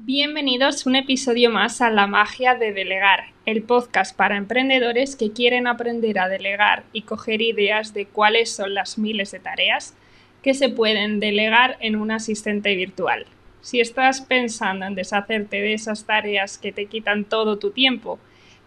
[0.00, 5.66] Bienvenidos un episodio más a La magia de delegar, el podcast para emprendedores que quieren
[5.66, 9.96] aprender a delegar y coger ideas de cuáles son las miles de tareas
[10.40, 13.26] que se pueden delegar en un asistente virtual.
[13.60, 18.20] Si estás pensando en deshacerte de esas tareas que te quitan todo tu tiempo,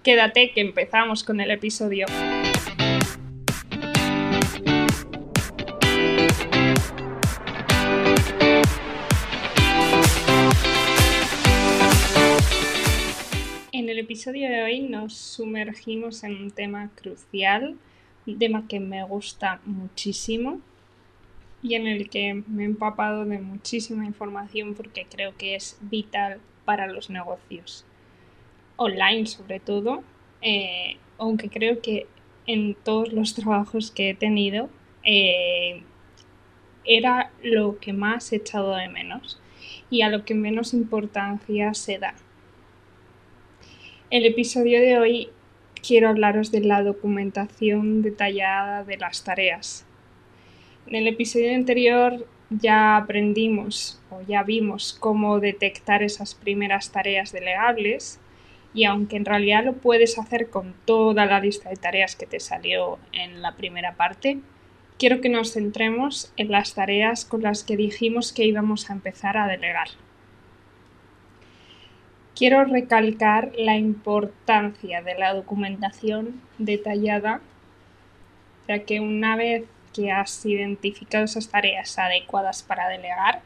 [0.04, 2.08] quédate que empezamos con el episodio.
[13.82, 17.78] En el episodio de hoy nos sumergimos en un tema crucial,
[18.28, 20.62] un tema que me gusta muchísimo
[21.64, 26.40] y en el que me he empapado de muchísima información porque creo que es vital
[26.64, 27.84] para los negocios
[28.76, 30.04] online sobre todo,
[30.44, 32.06] eh, aunque creo que
[32.46, 34.70] en todos los trabajos que he tenido
[35.04, 35.82] eh,
[36.86, 39.42] era lo que más he echado de menos
[39.90, 42.14] y a lo que menos importancia se da.
[44.12, 45.30] El episodio de hoy
[45.88, 49.86] quiero hablaros de la documentación detallada de las tareas.
[50.86, 58.20] En el episodio anterior ya aprendimos o ya vimos cómo detectar esas primeras tareas delegables
[58.74, 62.42] y aunque en realidad lo puedes hacer con toda la lista de tareas que te
[62.42, 64.40] salió en la primera parte,
[65.00, 69.38] quiero que nos centremos en las tareas con las que dijimos que íbamos a empezar
[69.38, 69.88] a delegar
[72.42, 77.40] quiero recalcar la importancia de la documentación detallada,
[78.68, 83.44] ya que una vez que has identificado esas tareas adecuadas para delegar,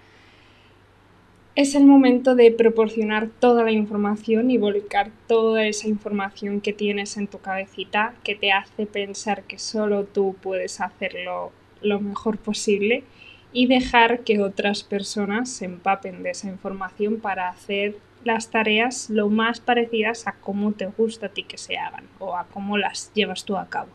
[1.56, 7.18] es el momento de proporcionar toda la información y volcar toda esa información que tienes
[7.18, 11.52] en tu cabecita que te hace pensar que solo tú puedes hacerlo
[11.82, 13.04] lo mejor posible
[13.52, 19.30] y dejar que otras personas se empapen de esa información para hacer las tareas lo
[19.30, 23.12] más parecidas a cómo te gusta a ti que se hagan o a cómo las
[23.14, 23.90] llevas tú a cabo.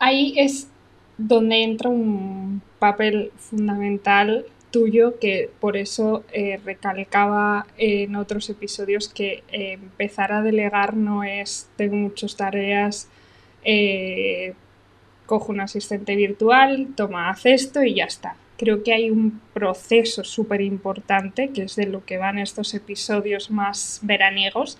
[0.00, 0.68] Ahí es
[1.18, 9.44] donde entra un papel fundamental tuyo que por eso eh, recalcaba en otros episodios que
[9.52, 13.08] eh, empezar a delegar no es tengo muchas tareas,
[13.62, 14.54] eh,
[15.26, 20.24] cojo un asistente virtual, toma, haz esto y ya está creo que hay un proceso
[20.24, 24.78] súper importante, que es de lo que van estos episodios más veraniegos,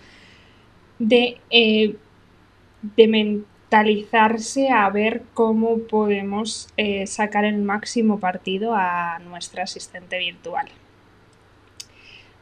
[0.98, 1.96] de, eh,
[2.96, 10.68] de mentalizarse a ver cómo podemos eh, sacar el máximo partido a nuestra asistente virtual.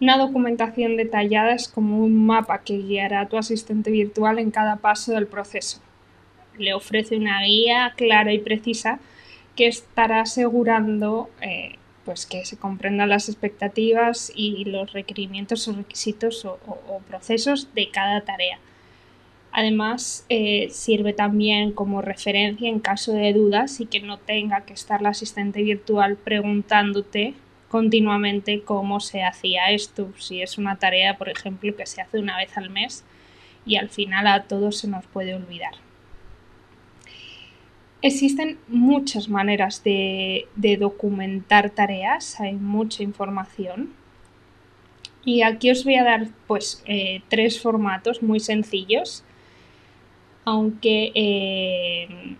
[0.00, 4.76] Una documentación detallada es como un mapa que guiará a tu asistente virtual en cada
[4.76, 5.80] paso del proceso.
[6.56, 9.00] Le ofrece una guía clara y precisa
[9.56, 16.44] que estará asegurando eh, pues que se comprendan las expectativas y los requerimientos o requisitos
[16.44, 16.58] o,
[17.08, 18.58] procesos de cada tarea.
[19.52, 24.72] Además, eh, sirve también como referencia en caso de dudas y que no tenga que
[24.72, 27.34] estar la asistente virtual preguntándote
[27.68, 32.36] continuamente cómo se hacía esto, si es una tarea, por ejemplo, que se hace una
[32.36, 33.04] vez al mes
[33.64, 35.72] y al final a todos se nos puede olvidar.
[38.02, 40.48] Existen muchas maneras de,
[40.80, 43.94] documentar tareas, hay mucha información.
[45.24, 49.22] Y aquí os voy a dar pues eh, tres formatos muy sencillos,
[50.44, 52.36] aunque eh,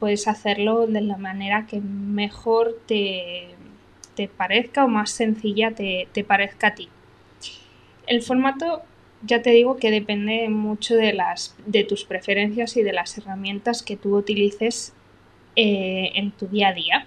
[0.00, 3.54] puedes hacerlo de la manera que mejor te,
[4.36, 6.88] parezca o más sencilla te, te parezca a ti.
[8.08, 8.82] El formato
[9.22, 13.82] ya te digo que depende mucho de, las, de tus preferencias y de las herramientas
[13.82, 14.92] que tú utilices
[15.56, 17.06] eh, en tu día a día.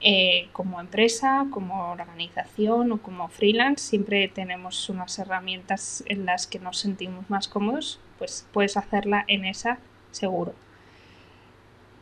[0.00, 6.60] Eh, como empresa, como organización o como freelance, siempre tenemos unas herramientas en las que
[6.60, 9.80] nos sentimos más cómodos, pues puedes hacerla en esa
[10.12, 10.54] seguro.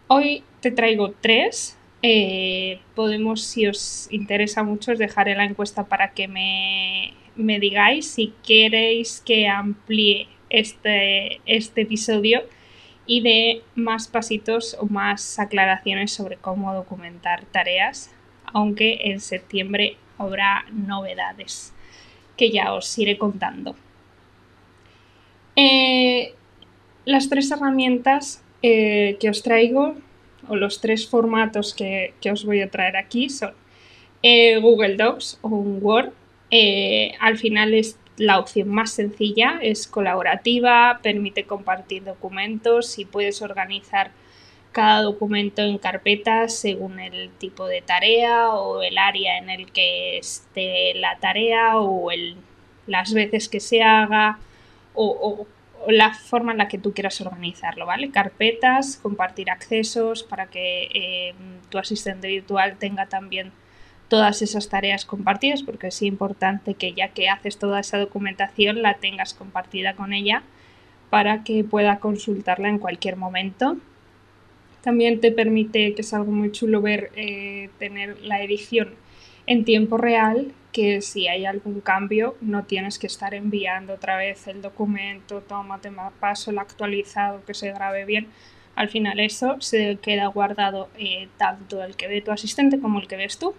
[0.09, 1.79] Hoy te traigo tres.
[2.03, 8.33] Eh, podemos, si os interesa mucho, dejaré la encuesta para que me me digáis si
[8.47, 12.43] queréis que amplíe este, este episodio
[13.06, 18.12] y de más pasitos o más aclaraciones sobre cómo documentar tareas,
[18.53, 21.73] aunque en septiembre habrá novedades
[22.37, 23.77] que ya os iré contando.
[25.55, 26.35] Eh,
[27.05, 29.94] las tres herramientas eh, que os traigo
[30.49, 33.55] o los tres formatos que, os voy a traer aquí son
[34.23, 36.12] eh, Google Docs o un Word
[36.50, 43.43] eh, al final es la opción más sencilla, es colaborativa, permite compartir documentos y puedes
[43.43, 44.10] organizar
[44.72, 50.19] cada documento en carpetas según el tipo de tarea o el área en el que
[50.19, 52.37] esté la tarea o el,
[52.87, 54.38] las veces que se haga
[54.94, 55.46] o,
[55.88, 58.10] la forma en la que tú quieras organizarlo, ¿vale?
[58.10, 61.34] Carpetas, compartir accesos para que eh,
[61.69, 63.52] tu asistente virtual tenga también
[64.08, 68.94] todas esas tareas compartidas, porque es importante que ya que haces toda esa documentación la
[68.94, 70.43] tengas compartida con ella
[71.11, 73.76] para que pueda consultarla en cualquier momento.
[74.82, 78.94] También te permite, que es algo muy chulo ver, eh, tener la edición
[79.47, 84.47] en tiempo real, que si hay algún cambio no tienes que estar enviando otra vez
[84.47, 88.29] el documento, tómate más paso, el actualizado, que se grabe bien.
[88.75, 93.08] Al final eso se queda guardado eh, tanto el que ve tu asistente como el
[93.08, 93.55] que ves tú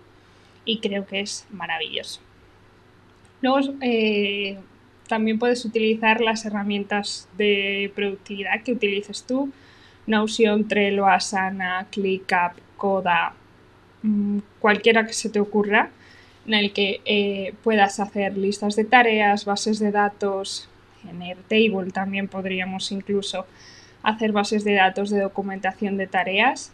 [0.67, 2.19] y creo que es maravilloso.
[3.41, 4.59] Luego eh,
[5.07, 9.51] también puedes utilizar las herramientas de productividad que utilices tú,
[10.05, 13.33] Notion, Trello, Asana, ClickUp, Coda,
[14.03, 15.89] mm, cualquiera que se te ocurra,
[16.45, 20.69] en el que eh, puedas hacer listas de tareas, bases de datos,
[21.09, 23.45] en Airtable también podríamos incluso
[24.03, 26.71] hacer bases de datos de documentación de tareas.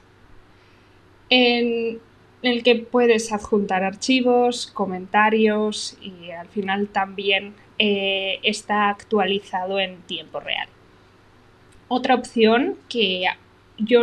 [1.29, 1.99] En,
[2.43, 10.41] el que puedes adjuntar archivos, comentarios y al final también eh, está actualizado en tiempo
[10.41, 10.67] real.
[11.87, 13.25] Otra opción que
[13.77, 14.01] yo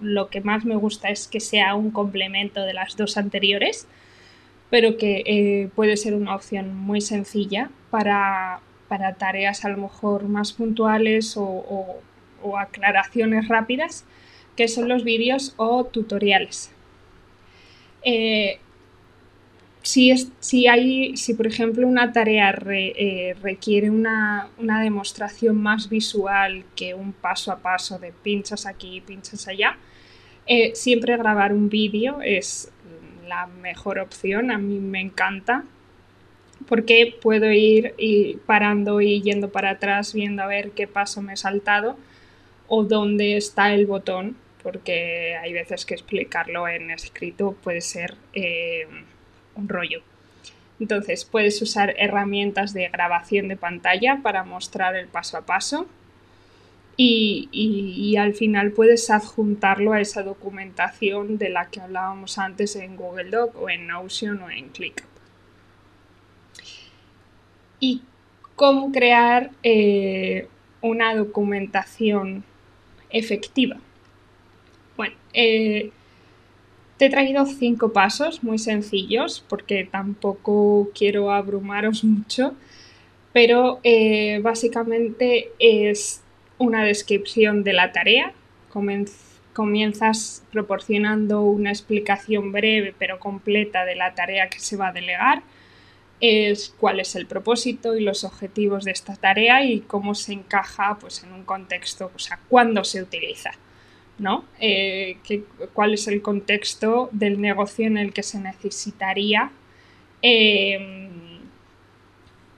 [0.00, 3.88] lo que más me gusta es que sea un complemento de las dos anteriores,
[4.70, 8.60] pero que eh, puede ser una opción muy sencilla para,
[9.18, 12.00] tareas a lo mejor más puntuales o
[12.56, 14.04] aclaraciones rápidas,
[14.54, 16.70] que son los vídeos o tutoriales.
[18.08, 18.60] Eh,
[19.82, 20.30] si, es,
[20.70, 27.58] hay, por ejemplo una tarea eh, requiere una, demostración más visual que un paso a
[27.58, 29.76] paso de pinchas aquí y pinchas allá,
[30.46, 32.70] eh, siempre grabar un vídeo es
[33.26, 35.64] la mejor opción, a mí me encanta,
[36.68, 41.32] porque puedo ir y parando y yendo para atrás viendo a ver qué paso me
[41.32, 41.96] he saltado
[42.68, 44.36] o dónde está el botón
[44.66, 48.88] porque hay veces que explicarlo en escrito puede ser eh,
[49.54, 50.02] un rollo.
[50.80, 55.86] Entonces puedes usar herramientas de grabación de pantalla para mostrar el paso a paso
[56.96, 63.30] y, al final puedes adjuntarlo a esa documentación de la que hablábamos antes en Google
[63.30, 65.06] Doc o en Notion o en ClickUp.
[67.78, 68.02] Y
[68.56, 70.48] cómo crear eh,
[70.80, 72.42] una documentación
[73.10, 73.78] efectiva.
[74.96, 75.90] Bueno, eh,
[76.96, 82.54] te he traído cinco pasos muy sencillos porque tampoco quiero abrumaros mucho,
[83.32, 86.22] pero eh, básicamente es
[86.58, 88.32] una descripción de la tarea.
[89.52, 95.42] comienzas proporcionando una explicación breve pero completa de la tarea que se va a delegar.
[96.20, 100.98] Es cuál es el propósito y los objetivos de esta tarea y cómo se encaja
[100.98, 103.52] pues, en un contexto, o sea, cuándo se utiliza.
[104.18, 104.44] ¿No?
[104.60, 105.18] Eh,
[105.74, 109.50] ¿Cuál es el contexto del negocio en el que se necesitaría
[110.22, 111.40] em,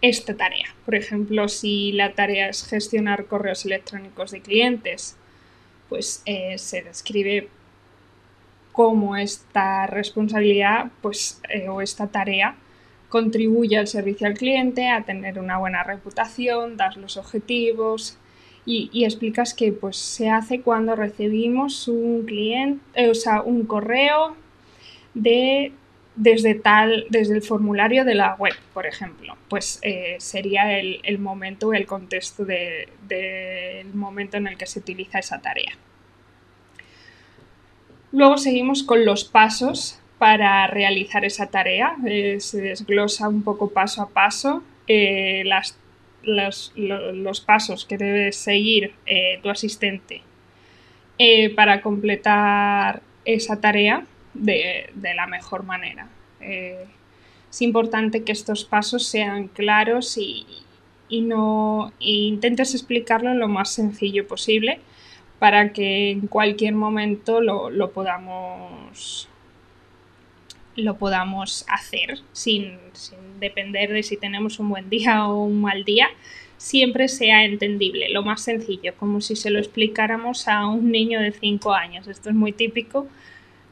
[0.00, 0.74] esta tarea?
[0.84, 5.16] Por ejemplo, si la tarea es gestionar correos electrónicos de clientes,
[5.88, 7.48] pues eh, se describe
[8.72, 12.56] cómo esta responsabilidad pues, eh, o esta tarea
[13.08, 18.18] contribuye al servicio al cliente, a tener una buena reputación, dar los objetivos,
[18.70, 24.36] y, explicas que pues, se hace cuando recibimos un cliente, eh, o sea, un correo
[25.14, 25.72] de
[26.16, 31.18] desde tal, desde el formulario de la web, por ejemplo, pues eh, sería el, el,
[31.18, 35.72] momento, el contexto del momento en el que se utiliza esa tarea.
[38.10, 41.96] Luego seguimos con los pasos para realizar esa tarea.
[42.04, 45.78] Eh, se desglosa un poco paso a paso las
[46.22, 50.22] los, los, pasos que debe seguir eh, tu asistente
[51.18, 56.08] eh, para completar esa tarea de, la mejor manera.
[56.40, 56.84] Eh,
[57.50, 60.46] es importante que estos pasos sean claros y,
[61.10, 64.78] no intentes explicarlo lo más sencillo posible
[65.38, 69.27] para que en cualquier momento lo podamos
[70.78, 72.78] lo podamos hacer sin,
[73.40, 76.08] depender de si tenemos un buen día o un mal día,
[76.56, 81.32] siempre sea entendible, lo más sencillo, como si se lo explicáramos a un niño de
[81.32, 82.08] 5 años.
[82.08, 83.06] Esto es muy típico,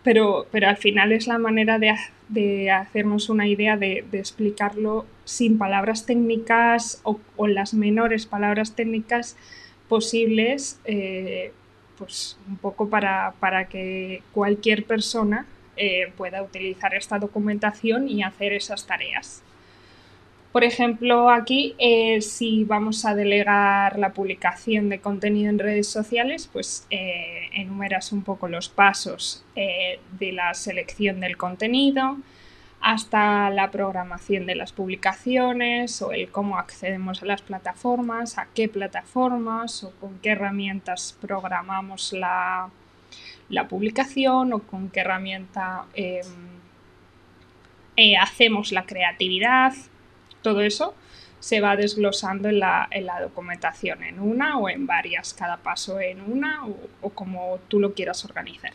[0.05, 6.07] pero, pero al final es la manera de, hacernos una idea de, explicarlo sin palabras
[6.07, 9.37] técnicas o, las menores palabras técnicas
[9.89, 10.81] posibles.
[10.85, 11.53] Eh,
[11.97, 13.33] pues un poco para,
[13.69, 15.47] que cualquier persona
[15.77, 19.43] eh, pueda utilizar esta documentación y hacer esas tareas.
[20.53, 26.49] Por ejemplo, aquí, eh, si vamos a delegar la publicación de contenido en redes sociales,
[26.51, 32.17] pues eh, enumeras un poco los pasos de la selección del contenido
[32.81, 38.69] hasta la programación de las publicaciones o el cómo accedemos a las plataformas, a qué
[38.69, 42.71] plataformas o con qué herramientas programamos la,
[43.49, 46.27] la publicación o con qué herramienta em,
[48.21, 49.73] hacemos la creatividad
[50.47, 50.95] todo eso
[51.41, 52.89] se va desglosando en la,
[53.21, 56.65] documentación, en una o en varias, cada paso en una
[57.03, 58.73] o, como tú lo quieras organizar.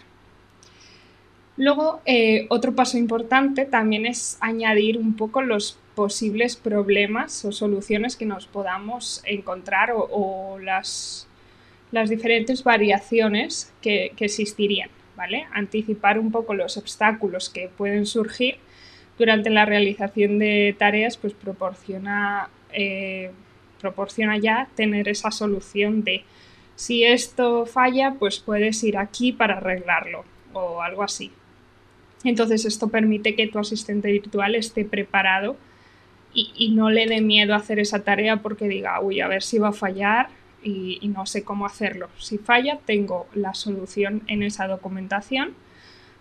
[1.55, 8.17] Luego, eh, otro paso importante también es añadir un poco los posibles problemas o soluciones
[8.17, 11.29] que nos podamos encontrar o, las,
[11.91, 15.45] las, diferentes variaciones que, que existirían, ¿vale?
[15.53, 18.57] Anticipar un poco los obstáculos que pueden surgir
[19.21, 23.31] durante la realización de tareas pues proporciona, eh,
[23.79, 26.23] proporciona ya tener esa solución de
[26.75, 31.31] si esto falla pues puedes ir aquí para arreglarlo o algo así.
[32.23, 35.55] Entonces esto permite que tu asistente virtual esté preparado
[36.33, 39.69] y, no le dé miedo hacer esa tarea porque diga, uy, a ver si va
[39.69, 40.29] a fallar
[40.63, 42.09] y, no sé cómo hacerlo.
[42.17, 45.53] Si falla, tengo la solución en esa documentación,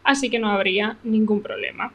[0.04, 1.92] así que no habría ningún problema.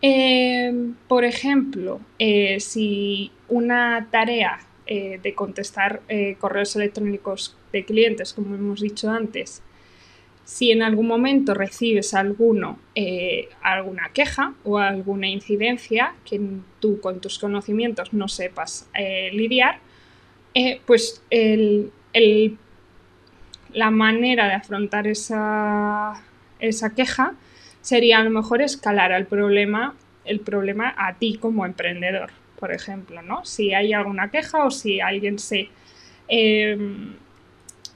[0.00, 8.32] Em, por ejemplo, eh, si una tarea eh, de contestar eh, correos electrónicos de clientes,
[8.32, 9.62] como hemos dicho antes,
[10.44, 12.78] si en algún momento recibes alguno,
[13.60, 16.40] alguna queja o alguna incidencia que
[16.80, 18.88] tú con tus conocimientos no sepas
[19.30, 19.80] lidiar,
[20.86, 21.22] pues
[23.72, 26.22] la manera de afrontar esa,
[26.58, 27.34] esa queja
[27.80, 33.22] sería a lo mejor escalar al problema, el problema a ti como emprendedor, por ejemplo,
[33.22, 33.44] ¿no?
[33.44, 35.68] Si hay alguna queja o si alguien se,
[36.28, 37.14] em,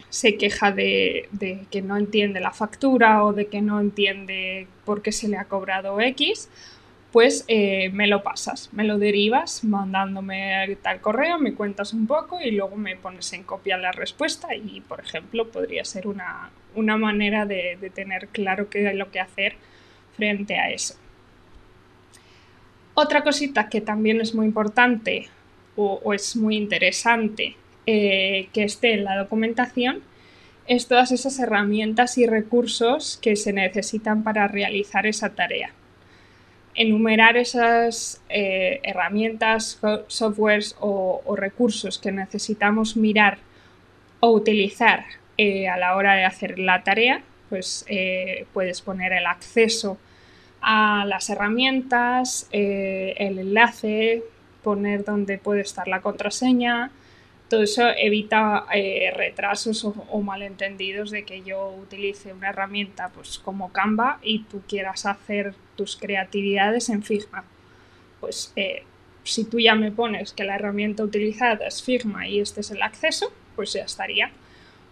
[0.08, 1.28] se queja de,
[1.70, 5.44] que no entiende la factura o de que no entiende por qué se le ha
[5.44, 6.48] cobrado X,
[7.12, 12.40] pues eh, me lo pasas, me lo derivas mandándome tal correo, me cuentas un poco
[12.40, 17.44] y luego me pones en copia la respuesta y, por ejemplo, podría ser una, manera
[17.44, 19.56] de, de, tener claro qué es lo que hacer
[20.16, 20.94] frente a eso.
[22.94, 25.28] Otra cosita que también es muy importante
[25.76, 30.02] o, es muy interesante eh, que esté en la documentación
[30.66, 35.72] es todas esas herramientas y recursos que se necesitan para realizar esa tarea.
[36.74, 43.38] Enumerar esas eh, herramientas, softwares o, recursos que necesitamos mirar
[44.20, 45.04] o utilizar
[45.36, 49.98] eh, a la hora de hacer la tarea pues eh, puedes poner el acceso
[50.62, 54.22] a las herramientas, el enlace,
[54.62, 56.90] poner dónde puede estar la contraseña.
[57.52, 63.70] Todo eso evita eh, retrasos o, malentendidos de que yo utilice una herramienta pues, como
[63.70, 67.44] Canva y tú quieras hacer tus creatividades en Figma.
[68.20, 68.54] Pues
[69.24, 72.80] si tú ya me pones que la herramienta utilizada es Figma y este es el
[72.80, 74.30] acceso, pues ya estaría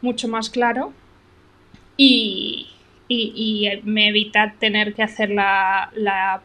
[0.02, 0.93] mucho más claro
[1.97, 2.69] y,
[3.85, 6.43] me evita tener que hacer la,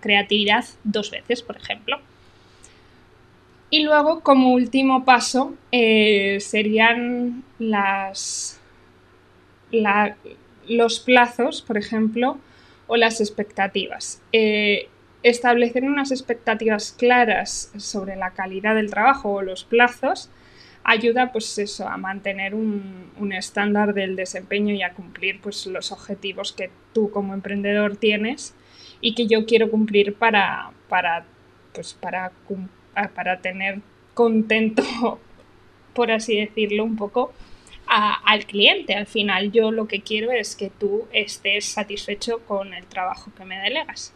[0.00, 2.00] creatividad dos veces, por ejemplo.
[3.72, 8.60] Y luego, como último paso, eh, serían los
[11.06, 12.36] plazos, por ejemplo,
[12.86, 14.20] o las expectativas.
[14.30, 14.90] Eh,
[15.22, 20.28] establecer unas expectativas claras sobre la calidad del trabajo o los plazos
[20.84, 26.52] ayuda pues eso, a mantener un, estándar del desempeño y a cumplir pues los objetivos
[26.52, 28.54] que tú como emprendedor tienes
[29.00, 31.24] y que yo quiero cumplir para, para,
[31.72, 32.32] pues para,
[33.14, 33.80] para tener
[34.14, 34.82] contento,
[35.94, 37.32] por así decirlo, un poco
[37.86, 38.94] al cliente.
[38.94, 43.44] Al final yo lo que quiero es que tú estés satisfecho con el trabajo que
[43.44, 44.14] me delegas.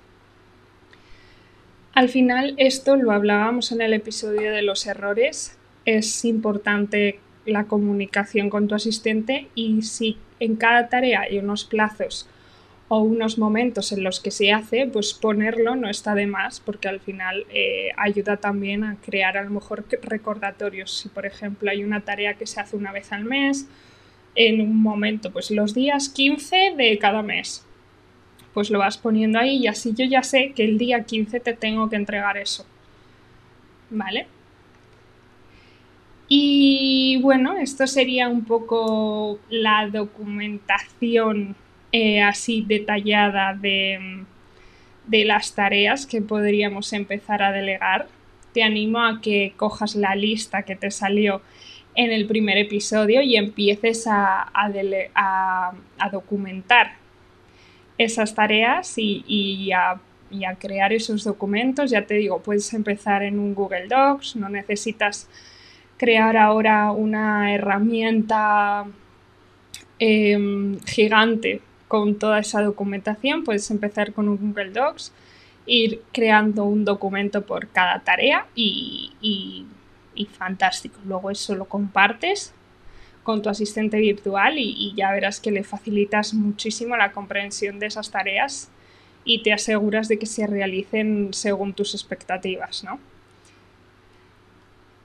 [1.93, 8.51] Al final esto lo hablábamos en el episodio de los errores es importante la comunicación
[8.51, 12.29] con tu asistente y si en cada tarea hay unos plazos
[12.89, 16.89] o unos momentos en los que se hace, pues ponerlo no está de más porque
[16.89, 20.99] al final eh, ayuda también a crear a lo mejor recordatorios.
[20.99, 23.67] Si por ejemplo hay una tarea que se hace una vez al mes,
[24.37, 27.65] en un momento, pues los días 15 de cada mes,
[28.55, 31.55] pues lo vas poniendo ahí y así yo ya sé que el día 15 te
[31.55, 32.65] tengo que entregar eso.
[33.91, 34.27] ¿Vale?
[36.29, 41.57] Y bueno, esto sería un poco la documentación
[41.99, 44.23] eh, así detallada de,
[45.07, 48.07] de las tareas que podríamos empezar a delegar.
[48.53, 51.41] Te animo a que cojas la lista que te salió
[51.95, 56.97] en el primer episodio y empieces a, a, documentar
[57.97, 59.99] esas tareas y, a,
[60.59, 61.91] crear esos documentos.
[61.91, 65.31] Ya te digo, puedes empezar en un Google Docs, no necesitas
[65.97, 68.85] crear ahora una herramienta
[69.99, 73.45] em, gigante con toda esa documentación.
[73.45, 75.13] Puedes empezar con un Google Docs,
[75.67, 80.99] ir creando un documento por cada tarea y, y, fantástico.
[81.05, 82.53] Luego eso lo compartes
[83.23, 87.87] con tu asistente virtual y, y, ya verás que le facilitas muchísimo la comprensión de
[87.87, 88.71] esas tareas
[89.25, 93.01] y te aseguras de que se realicen según tus expectativas, ¿no?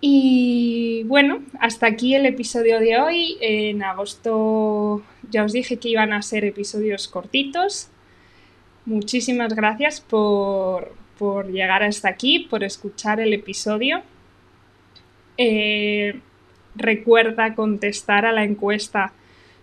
[0.03, 3.37] Y bueno, hasta aquí el episodio de hoy.
[3.39, 7.89] En agosto ya os dije que iban a ser episodios cortitos.
[8.85, 10.95] Muchísimas gracias por,
[11.51, 14.01] llegar hasta aquí, por escuchar el episodio.
[15.37, 16.19] Eh,
[16.75, 19.13] recuerda contestar a la encuesta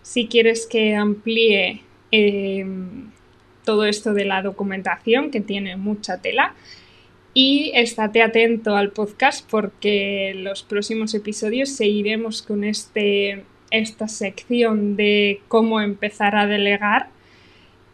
[0.01, 1.81] si quieres que amplíe
[2.13, 2.65] eh,
[3.65, 6.55] todo esto de la documentación, que tiene mucha tela.
[7.41, 15.41] Y estate atento al podcast porque los próximos episodios seguiremos con este, esta sección de
[15.47, 17.11] cómo empezar a delegar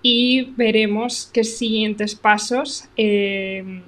[0.01, 3.83] y veremos qué siguientes pasos eh,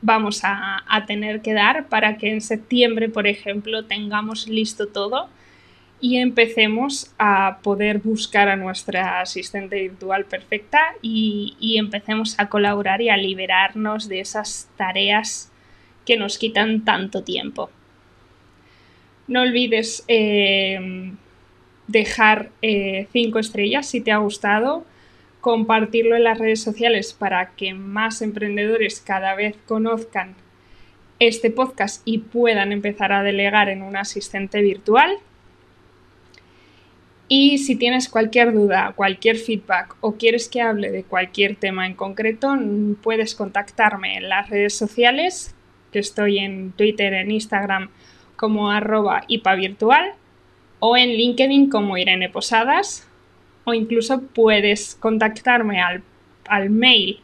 [0.00, 5.28] vamos a, tener que dar para que en septiembre, por ejemplo, tengamos listo todo
[6.02, 13.08] y empecemos a poder buscar a nuestra asistente virtual perfecta y, empecemos a colaborar y
[13.08, 15.52] a liberarnos de esas tareas
[16.04, 17.70] que nos quitan tanto tiempo.
[19.28, 21.12] No olvides eh,
[21.86, 23.06] dejar 5 eh,
[23.40, 24.84] estrellas si te ha gustado,
[25.40, 30.34] compartirlo en las redes sociales para que más emprendedores cada vez conozcan
[31.20, 35.20] este podcast y puedan empezar a delegar en un asistente virtual
[37.34, 41.94] y si tienes cualquier duda, cualquier feedback o quieres que hable de cualquier tema en
[41.94, 42.54] concreto,
[43.02, 45.54] puedes contactarme en las redes sociales,
[45.92, 47.88] que estoy en Twitter, en Instagram
[48.36, 49.24] como arroba
[49.56, 50.12] virtual
[50.78, 53.08] o en LinkedIn como Irene Posadas
[53.64, 56.02] o incluso puedes contactarme al,
[56.68, 57.20] mail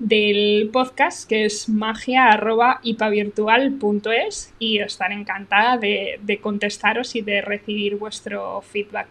[0.00, 9.06] del podcast que es magia.ipavirtual.es y estaré encantada de contestaros y de recibir vuestro feedback.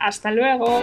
[0.00, 0.82] Hasta luego.